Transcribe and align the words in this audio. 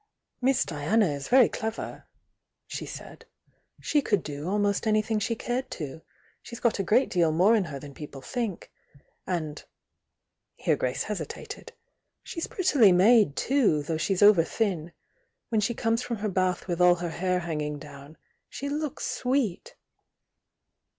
"Miss 0.41 0.65
Diana 0.65 1.05
is 1.11 1.27
very 1.27 1.47
clever 1.47 2.05
—"she 2.65 2.87
said— 2.87 3.25
"She 3.79 4.01
could 4.01 4.23
do 4.23 4.49
almost 4.49 4.87
anything 4.87 5.19
she 5.19 5.35
cared 5.35 5.69
to. 5.77 6.01
She's 6.41 6.59
got 6.59 6.79
a 6.79 6.83
great 6.83 7.07
deal 7.07 7.31
more 7.31 7.55
in 7.55 7.65
her 7.65 7.77
than 7.79 7.93
people 7.93 8.19
think. 8.23 8.71
And"— 9.27 9.63
here 10.55 10.75
Grace 10.75 11.03
hesitated— 11.03 11.73
"she's 12.23 12.47
prettily 12.47 12.91
made, 12.91 13.35
too,_ 13.35 13.81
though 13.85 13.97
she's 13.97 14.23
over 14.23 14.43
thin,— 14.43 14.91
when 15.49 15.61
die 15.61 15.75
comes 15.75 16.01
from 16.01 16.17
her 16.17 16.29
bath 16.29 16.67
with 16.67 16.81
all 16.81 16.95
her 16.95 17.11
hair 17.11 17.41
hanging 17.41 17.77
down, 17.77 18.17
she 18.49 18.69
looks 18.69 19.05
sweet!" 19.05 19.75